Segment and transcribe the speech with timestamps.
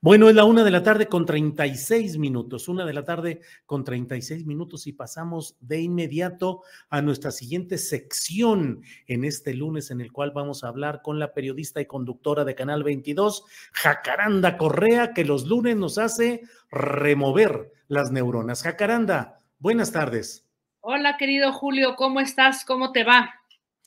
[0.00, 3.84] Bueno, es la una de la tarde con 36 minutos, una de la tarde con
[3.84, 10.12] 36 minutos y pasamos de inmediato a nuestra siguiente sección en este lunes en el
[10.12, 15.24] cual vamos a hablar con la periodista y conductora de Canal 22, Jacaranda Correa, que
[15.24, 18.62] los lunes nos hace remover las neuronas.
[18.62, 20.46] Jacaranda, buenas tardes.
[20.80, 22.64] Hola, querido Julio, ¿cómo estás?
[22.64, 23.41] ¿Cómo te va?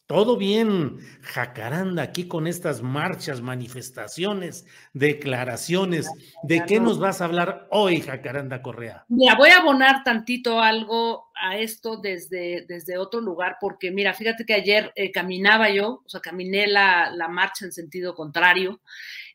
[0.08, 6.08] Todo bien, Jacaranda, aquí con estas marchas, manifestaciones, declaraciones.
[6.44, 9.04] ¿De qué nos vas a hablar hoy, Jacaranda Correa?
[9.08, 14.46] Mira, voy a abonar tantito algo a esto desde, desde otro lugar, porque mira, fíjate
[14.46, 18.82] que ayer eh, caminaba yo, o sea, caminé la, la marcha en sentido contrario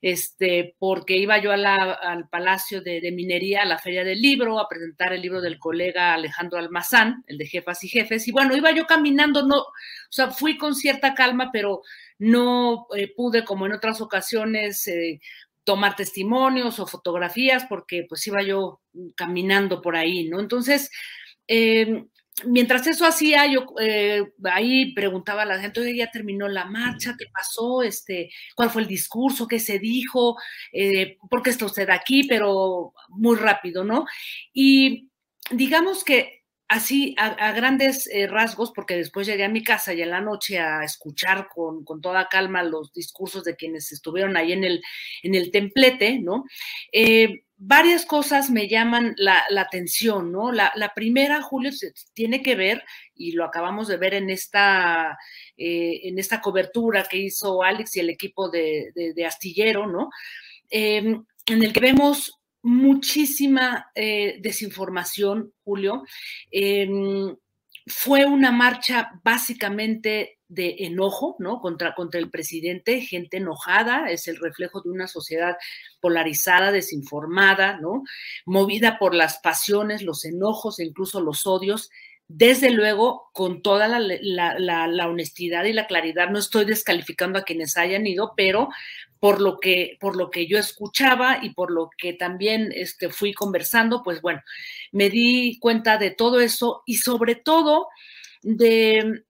[0.03, 5.13] este, porque iba yo al Palacio de, Minería, a la Feria del Libro, a presentar
[5.13, 8.87] el libro del colega Alejandro Almazán, el de Jefas y Jefes, y bueno, iba yo
[8.87, 9.67] caminando, no,
[10.11, 11.83] o sea, fui con cierta calma, pero
[12.19, 15.21] no eh, pude, como en otras ocasiones, eh,
[15.63, 18.81] tomar testimonios o fotografías, porque pues iba yo
[19.15, 20.41] caminando por ahí, ¿no?
[20.41, 20.91] Entonces,
[21.47, 22.07] eh,
[22.45, 27.15] mientras eso hacía, yo eh, ahí preguntaba a la gente, oye, ya terminó la marcha,
[27.17, 27.85] ¿qué pasó?
[27.85, 29.47] Este, ¿Cuál fue el discurso?
[29.47, 30.37] ¿Qué se dijo?
[31.31, 32.25] ¿Por qué está usted aquí?
[32.25, 34.07] Pero muy rápido, ¿no?
[34.53, 35.09] Y
[35.53, 36.40] digamos que
[36.71, 40.59] así, a, grandes eh, rasgos, porque después llegué a mi casa y en la noche
[40.59, 44.81] a escuchar con, con, toda calma los discursos de quienes estuvieron ahí en el,
[45.23, 46.45] en el templete, ¿no?
[47.63, 50.51] varias cosas me llaman la, atención, ¿no?
[50.51, 51.71] La, primera, Julio,
[52.15, 52.83] tiene que ver,
[53.15, 55.19] y lo acabamos de ver en esta,
[55.59, 60.09] eh, en esta cobertura que hizo Alex y el equipo de, Astillero, ¿no?
[60.71, 66.05] Em, en el que vemos muchísima eh, desinformación, Julio.
[66.51, 67.37] Em,
[67.87, 71.61] fue una marcha básicamente de enojo, ¿no?
[71.61, 75.57] Contra, contra el presidente, gente enojada, es el reflejo de una sociedad
[76.01, 78.03] polarizada, desinformada, ¿no?
[78.47, 81.91] Movida por las pasiones, los enojos e incluso los odios
[82.33, 88.07] desde luego, con toda la, honestidad y la claridad, no estoy descalificando a quienes hayan
[88.07, 88.69] ido, pero
[89.21, 93.33] por lo que, por lo que yo escuchaba y por lo que también este, fui
[93.33, 94.43] conversando, pues bueno,
[94.93, 97.89] me di cuenta de todo eso y sobre todo
[98.43, 99.25] de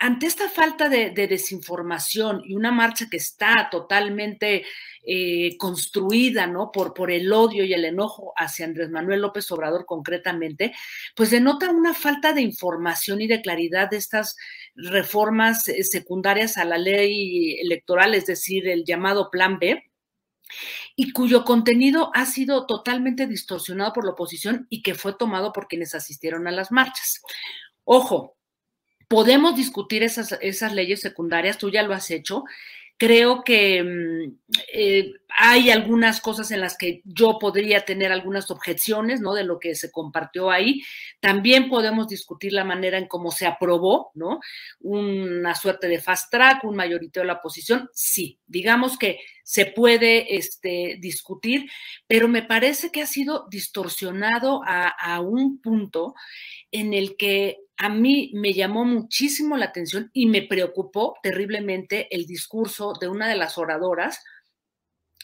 [0.00, 4.64] ante esta falta de, desinformación y una marcha que está totalmente
[5.04, 6.72] eh, construida, ¿no?
[6.72, 10.72] Por, por el odio y el enojo hacia Andrés Manuel López Obrador concretamente,
[11.14, 14.36] pues denota una falta de información y de claridad de estas
[14.74, 19.90] reformas eh, secundarias a la ley electoral, es decir, el llamado Plan B,
[20.96, 25.68] y cuyo contenido ha sido totalmente distorsionado por la oposición y que fue tomado por
[25.68, 27.22] quienes asistieron a las marchas.
[27.84, 28.36] Ojo,
[29.08, 32.44] podemos discutir esas, esas leyes secundarias, tú ya lo has hecho.
[33.00, 34.40] Creo que mm,
[34.74, 39.32] eh, hay algunas cosas en las que yo podría tener algunas objeciones, ¿no?
[39.32, 40.82] De lo que se compartió ahí.
[41.18, 44.40] También podemos discutir la manera en cómo se aprobó, ¿no?
[44.80, 47.88] Una suerte de fast track, un mayorito de la oposición.
[47.94, 51.70] Sí, digamos que se puede este, discutir,
[52.06, 56.14] pero me parece que ha sido distorsionado a, a un punto
[56.72, 62.26] en el que a mí me llamó muchísimo la atención y me preocupó terriblemente el
[62.26, 64.22] discurso de una de las oradoras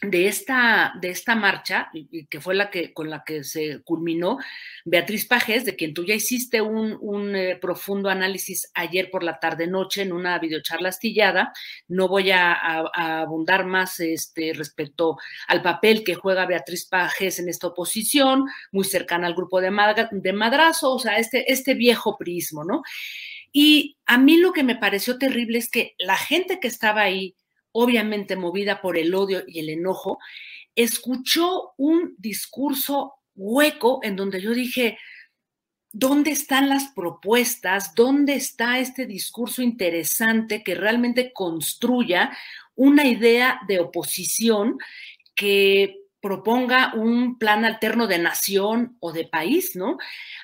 [0.02, 1.90] de esta, de esta marcha,
[2.28, 4.38] que fue la que, con la que se culminó,
[4.84, 9.40] Beatriz Pajes, de quien tú ya hiciste un, un eh, profundo análisis ayer por la
[9.40, 11.52] tarde-noche en una videocharla astillada.
[11.88, 12.52] No voy a,
[12.93, 15.16] abundar más este, respecto
[15.48, 19.70] al papel que juega Beatriz Pajes en esta oposición, muy cercana al grupo de,
[20.10, 22.82] de Madrazo, o sea, este, este viejo prismo, ¿no?
[23.50, 27.34] Y a mí lo que me pareció terrible es que la gente que estaba ahí,
[27.78, 30.19] obviamente movida por el odio y el enojo,
[30.75, 34.99] escuchó un discurso hueco en donde yo dije,
[35.93, 37.94] ¿dónde están las propuestas?
[37.94, 42.37] ¿Dónde está este discurso interesante que realmente construya
[42.75, 44.79] una idea de oposición
[45.34, 49.99] que proponga un plan alterno de nación o de país, ¿no?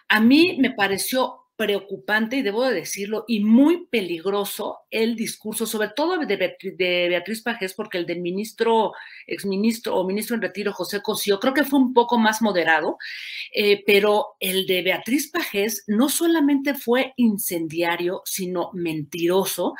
[0.08, 5.88] A mí me pareció preocupante, y debo de decirlo, y muy peligroso el discurso, sobre
[5.88, 6.56] todo de,
[7.08, 8.92] Beatriz Pajés, porque el del ministro,
[9.26, 12.96] exministro o ministro en retiro, José Cosío, creo que fue un poco más moderado,
[13.54, 19.74] eh, pero el de Beatriz Pajés no solamente fue incendiario, sino mentiroso,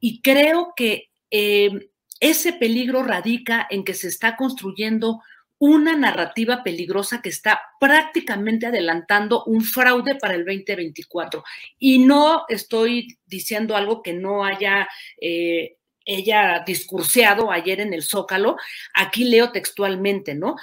[0.00, 5.20] y creo que eh, ese peligro radica en que se está construyendo
[5.58, 11.42] una narrativa peligrosa que está prácticamente adelantando un fraude para el 2024.
[11.78, 14.88] Y no estoy diciendo algo que no haya...
[15.20, 15.74] Eh,
[16.10, 18.56] ella discurseado ayer en el Zócalo,
[18.94, 20.56] aquí leo textualmente, ¿no?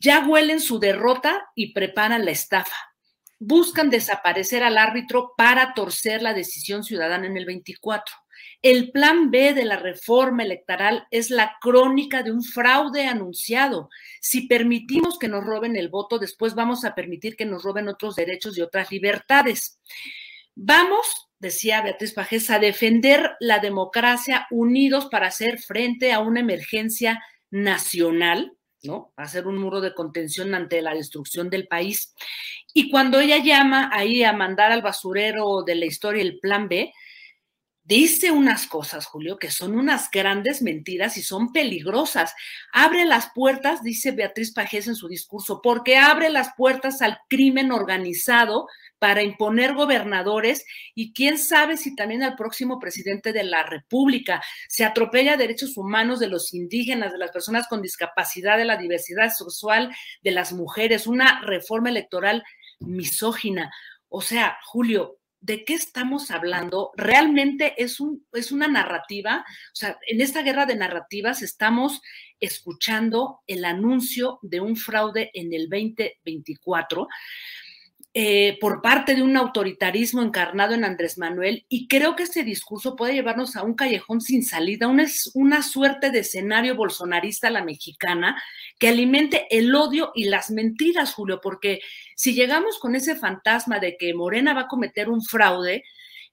[0.00, 2.76] Ya huelen su derrota y preparan la estafa.
[3.38, 8.16] Buscan desaparecer al árbitro para torcer la decisión ciudadana en el 24.
[8.62, 13.88] El plan B de la reforma electoral es la crónica de un fraude anunciado.
[14.20, 18.16] Si permitimos que nos roben el voto, después vamos a permitir que nos roben otros
[18.16, 19.80] derechos y otras libertades.
[20.54, 27.22] Vamos, decía Beatriz Pajés, a defender la democracia unidos para hacer frente a una emergencia
[27.50, 28.52] nacional,
[28.82, 29.12] ¿no?
[29.16, 32.14] Hacer un muro de contención ante la destrucción del país.
[32.74, 36.92] Y cuando ella llama ahí a mandar al basurero de la historia el plan B,
[37.90, 42.32] dice unas cosas, Julio, que son unas grandes mentiras y son peligrosas.
[42.72, 47.72] Abre las puertas, dice Beatriz Pajés en su discurso, porque abre las puertas al crimen
[47.72, 48.68] organizado
[49.00, 50.64] para imponer gobernadores
[50.94, 54.40] y quién sabe si también al próximo presidente de la República.
[54.68, 59.30] Se atropella derechos humanos de los indígenas, de las personas con discapacidad, de la diversidad
[59.30, 59.92] sexual,
[60.22, 62.44] de las mujeres, una reforma electoral
[62.78, 63.72] misógina.
[64.08, 66.92] O sea, Julio, ¿de qué estamos hablando?
[66.96, 72.02] Realmente es, un, es una narrativa, o sea, en esta guerra de narrativas estamos
[72.40, 77.08] escuchando el anuncio de un fraude en el 2024
[78.12, 82.96] eh, por parte de un autoritarismo encarnado en Andrés Manuel y creo que este discurso
[82.96, 87.64] puede llevarnos a un callejón sin salida, una, una suerte de escenario bolsonarista a la
[87.64, 88.42] mexicana
[88.80, 91.82] que alimente el odio y las mentiras, Julio, porque
[92.16, 95.84] si llegamos con ese fantasma de que Morena va a cometer un fraude,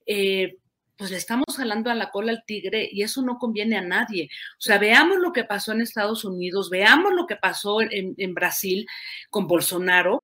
[0.07, 0.57] eh,
[0.97, 4.29] pues le estamos jalando a la cola al tigre y eso no conviene a nadie.
[4.53, 8.33] O sea, veamos lo que pasó en Estados Unidos, veamos lo que pasó en, en
[8.33, 8.87] Brasil
[9.29, 10.23] con Bolsonaro.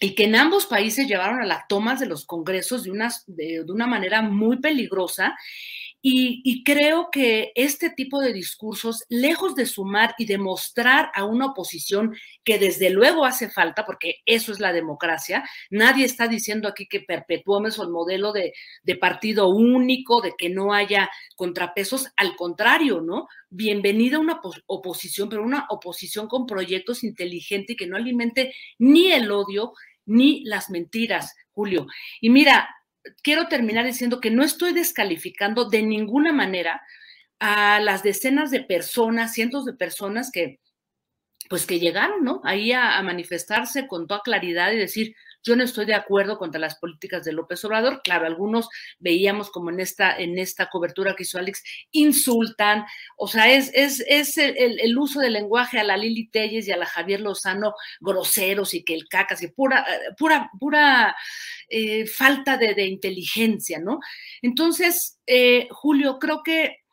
[0.00, 3.64] Y que en ambos países llevaron a las tomas de los congresos de una, de,
[3.68, 5.36] una manera muy peligrosa.
[6.06, 12.14] Y, creo que este tipo de discursos, lejos de sumar y demostrar a una oposición
[12.44, 17.00] que desde luego hace falta, porque eso es la democracia, nadie está diciendo aquí que
[17.00, 23.26] perpetuemos el modelo de, de partido único, de que no haya contrapesos, al contrario, ¿no?
[23.48, 29.30] Bienvenida una oposición, pero una oposición con proyectos inteligentes y que no alimente ni el
[29.30, 29.72] odio,
[30.04, 31.86] ni las mentiras, Julio.
[32.20, 32.68] Y mira,
[33.22, 36.82] quiero terminar diciendo que no estoy descalificando de ninguna manera
[37.38, 40.60] a las decenas de personas, cientos de personas que,
[41.48, 42.40] pues que llegaron, ¿no?
[42.44, 46.58] Ahí a, a manifestarse con toda claridad y decir, yo no estoy de acuerdo contra
[46.58, 48.00] las políticas de López Obrador.
[48.02, 52.84] Claro, algunos veíamos como en esta, en esta cobertura que hizo Alex, insultan,
[53.18, 56.72] o sea, es, es, es el, el, uso del lenguaje a la Lili Telles y
[56.72, 59.86] a la Javier Lozano groseros y que el cacas y pura,
[60.16, 61.14] pura, pura
[61.68, 64.00] eh, falta de, de, inteligencia, ¿no?
[64.40, 66.84] Entonces, eh, Julio, creo que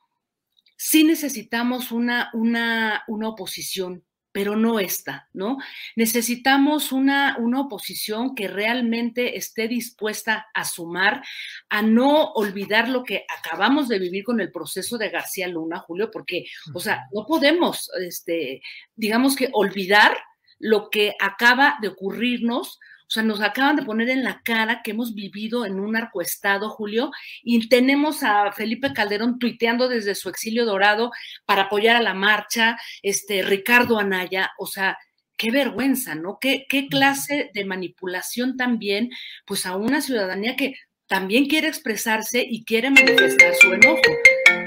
[0.76, 5.58] sí necesitamos una, una, una oposición pero no esta, ¿no?
[5.96, 11.24] Necesitamos una, una oposición que realmente esté dispuesta a sumar,
[11.70, 16.10] a no olvidar lo que acabamos de vivir con el proceso de García Luna, Julio,
[16.12, 18.62] porque, o sea, no podemos, este,
[18.96, 20.18] digamos que olvidar
[20.60, 22.80] lo que acaba de ocurrirnos
[23.12, 26.70] o sea, nos acaban de poner en la cara que hemos vivido en un arcoestado,
[26.70, 27.12] Julio,
[27.44, 31.12] y tenemos a Felipe Calderón tuiteando desde su exilio dorado
[31.46, 34.98] para apoyar a la marcha, este Ricardo Anaya, o sea,
[35.36, 36.38] qué vergüenza, ¿no?
[36.40, 39.10] Qué, qué clase de manipulación también,
[39.46, 40.76] pues a una ciudadanía que
[41.08, 44.00] también quiere expresarse y quiere manifestar su enojo.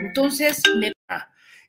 [0.02, 0.92] Entonces, me...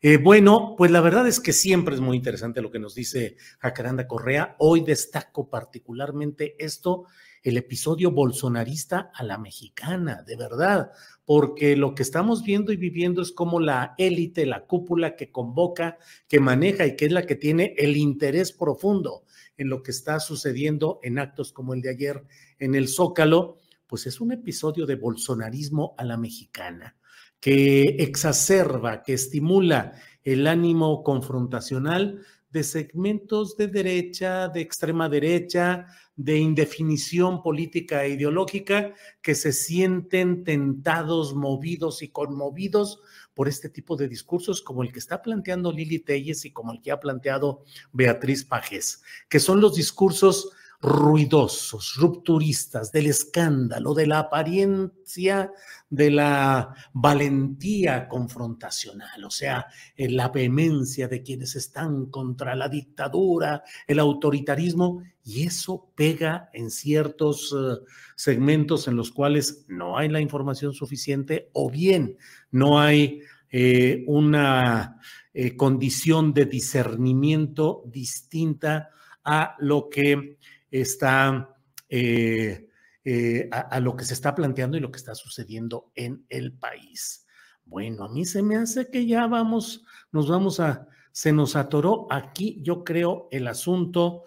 [0.07, 3.37] Eh, bueno, pues la verdad es que siempre es muy interesante lo que nos dice
[3.57, 4.55] Jacaranda Correa.
[4.59, 7.05] Hoy destaco particularmente esto,
[7.41, 10.91] el episodio bolsonarista a la mexicana, de verdad,
[11.25, 15.97] porque lo que estamos viendo y viviendo es como la élite, la cúpula que convoca,
[16.27, 19.23] que maneja y que es la que tiene el interés profundo
[19.57, 22.23] en lo que está sucediendo en actos como el de ayer
[22.59, 23.57] en el Zócalo,
[23.87, 26.95] pues es un episodio de bolsonarismo a la mexicana
[27.39, 36.37] que exacerba, que estimula el ánimo confrontacional de segmentos de derecha, de extrema derecha, de
[36.37, 43.01] indefinición política e ideológica, que se sienten tentados, movidos y conmovidos
[43.33, 46.81] por este tipo de discursos como el que está planteando Lili Telles y como el
[46.81, 50.51] que ha planteado Beatriz Pajes, que son los discursos
[50.81, 55.51] ruidosos, rupturistas, del escándalo, de la apariencia,
[55.89, 59.67] de la valentía confrontacional, o sea,
[59.97, 67.51] la vehemencia de quienes están contra la dictadura, el autoritarismo, y eso pega en ciertos
[67.51, 67.83] uh,
[68.15, 72.17] segmentos en los cuales no hay la información suficiente o bien
[72.51, 74.99] no hay eh, una
[75.33, 78.89] eh, condición de discernimiento distinta
[79.23, 80.37] a lo que
[80.81, 81.55] está
[81.89, 82.67] eh,
[83.03, 87.25] eh, a, lo que se está planteando y lo que está sucediendo en el país.
[87.63, 92.07] Bueno, a mí se me hace que ya vamos, nos vamos a, se nos atoró
[92.11, 94.23] aquí, yo creo, el asunto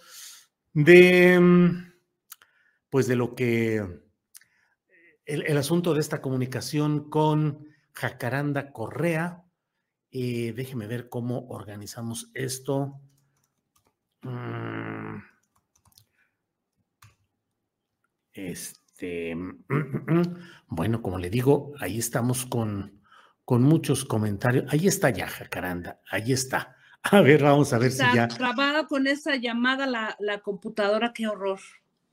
[0.72, 1.40] de,
[2.88, 3.76] pues de lo que,
[5.24, 9.44] el, el asunto de esta comunicación con Jacaranda Correa.
[10.10, 13.00] Eh, déjeme ver cómo organizamos esto.
[14.22, 14.97] Mm.
[18.46, 19.36] Este,
[20.68, 23.00] bueno, como le digo, ahí estamos con,
[23.44, 24.64] con muchos comentarios.
[24.68, 26.76] Ahí está ya, Jacaranda, ahí está.
[27.02, 28.28] A ver, vamos a ver está si ya.
[28.28, 31.60] trabada con esa llamada la, la, computadora, qué horror.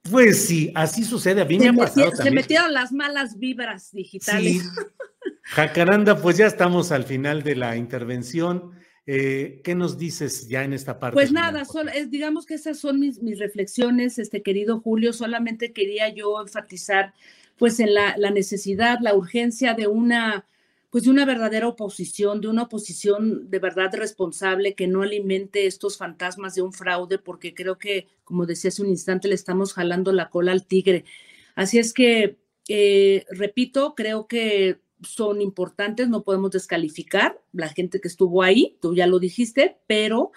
[0.03, 1.41] Pues sí, así sucede.
[1.41, 2.35] A mí me ha pasado se también.
[2.35, 4.61] metieron las malas vibras digitales.
[4.61, 4.69] Sí.
[5.41, 8.71] Jacaranda, pues ya estamos al final de la intervención.
[9.07, 11.13] Eh, ¿Qué nos dices ya en esta parte?
[11.13, 15.13] Pues nada, es, digamos que esas son mis, mis, reflexiones, este querido Julio.
[15.13, 17.13] Solamente quería yo enfatizar,
[17.57, 20.47] pues, en la, la, necesidad, la urgencia de una,
[20.89, 25.97] pues, de una verdadera oposición, de una oposición de verdad responsable que no alimente estos
[25.97, 30.13] fantasmas de un fraude, porque creo que, como decía hace un instante, le estamos jalando
[30.13, 31.05] la cola al tigre.
[31.53, 38.07] Así es que, eh, repito, creo que son importantes, no podemos descalificar la gente que
[38.07, 40.31] estuvo ahí, tú ya lo dijiste, pero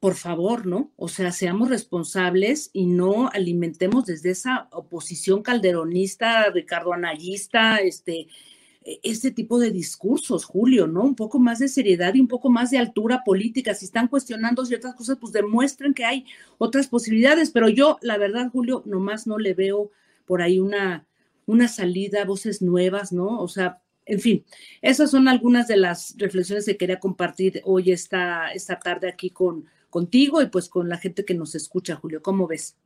[0.00, 0.92] por favor, ¿no?
[0.96, 8.28] O sea, seamos responsables y no alimentemos desde esa oposición calderonista, Ricardo Anayista, este,
[9.02, 11.04] este tipo de discursos, Julio, ¿no?
[11.04, 13.72] Un poco más de seriedad y un poco más de altura política.
[13.74, 16.26] Si están cuestionando ciertas cosas, pues demuestren que hay
[16.58, 19.90] otras posibilidades, pero yo, la verdad, Julio, nomás no le veo
[20.26, 21.06] por ahí una,
[21.46, 23.40] una salida, voces nuevas, ¿no?
[23.40, 24.44] O sea, en fin,
[24.82, 29.64] esas son algunas de las reflexiones que quería compartir hoy esta, esta tarde aquí con,
[29.90, 32.22] contigo y pues con la gente que nos escucha, Julio.
[32.22, 32.76] ¿Cómo ves?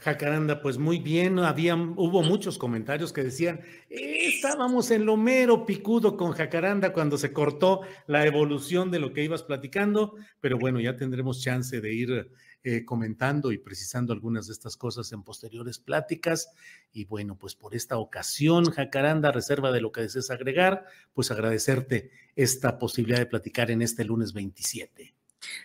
[0.00, 6.16] Jacaranda, pues muy bien, había, hubo muchos comentarios que decían, estábamos en lo mero picudo
[6.16, 10.96] con Jacaranda cuando se cortó la evolución de lo que ibas platicando, pero bueno, ya
[10.96, 12.30] tendremos chance de ir
[12.62, 16.50] eh, comentando y precisando algunas de estas cosas en posteriores pláticas.
[16.92, 22.10] Y bueno, pues por esta ocasión, Jacaranda, reserva de lo que desees agregar, pues agradecerte
[22.36, 25.14] esta posibilidad de platicar en este lunes 27.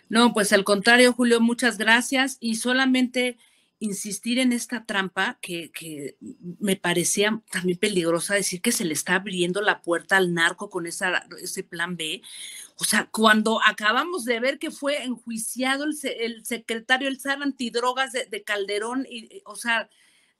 [0.08, 3.36] No, pues al contrario, Julio, muchas gracias y solamente
[3.78, 6.16] insistir en esta trampa que,
[6.60, 10.86] me parecía también peligrosa decir que se le está abriendo la puerta al narco con
[10.86, 12.22] esa, ese plan B.
[12.76, 18.12] O sea, cuando acabamos de ver que fue enjuiciado el, el secretario, el SAR antidrogas
[18.12, 19.90] de, de Calderón, y, o sea,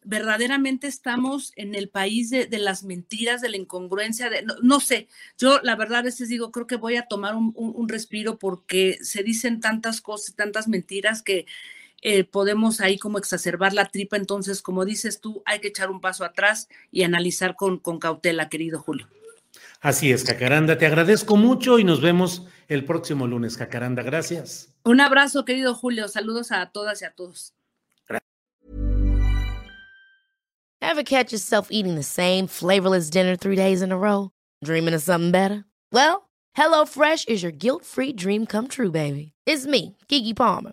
[0.02, 5.60] verdaderamente estamos en el país de, las mentiras, de la incongruencia, de, no, sé, yo
[5.62, 9.24] la verdad a veces digo, creo que voy a tomar un, un respiro porque se
[9.24, 11.46] dicen tantas cosas, tantas mentiras que
[12.08, 14.16] eh, podemos ahí como exacerbar la tripa.
[14.16, 18.48] Entonces, como dices tú, hay que echar un paso atrás y analizar con, con cautela,
[18.48, 19.08] querido Julio.
[19.80, 24.04] Así es, Jacaranda, te agradezco mucho y nos vemos el próximo lunes, Jacaranda.
[24.04, 24.72] Gracias.
[24.84, 26.06] Un abrazo, querido Julio.
[26.06, 27.54] Saludos a todas y a todos.
[30.80, 34.30] Ever catch yourself eating the same flavorless dinner three days in a row?
[34.62, 35.64] Dreaming of something better?
[35.92, 39.32] Well, HelloFresh is your guilt-free dream come true, baby.
[39.46, 40.72] It's me, Kiki Palmer.